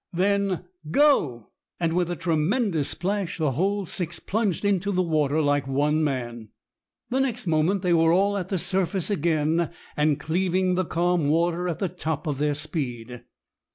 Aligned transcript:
"Then 0.13 0.65
go." 0.89 1.51
And 1.79 1.93
with 1.93 2.09
a 2.09 2.15
tremendous 2.15 2.89
splash 2.89 3.37
the 3.37 3.51
whole 3.51 3.85
six 3.85 4.19
plunged 4.19 4.65
into 4.65 4.91
the 4.91 5.03
water 5.03 5.39
like 5.43 5.67
one 5.67 6.03
man. 6.03 6.49
The 7.11 7.19
next 7.19 7.45
moment 7.45 7.83
they 7.83 7.93
were 7.93 8.11
all 8.11 8.35
at 8.35 8.49
the 8.49 8.57
surface 8.57 9.11
again, 9.11 9.69
and 9.95 10.19
cleaving 10.19 10.73
the 10.73 10.85
calm 10.85 11.29
water 11.29 11.69
at 11.69 11.77
the 11.77 11.87
top 11.87 12.25
of 12.25 12.39
their 12.39 12.55
speed. 12.55 13.25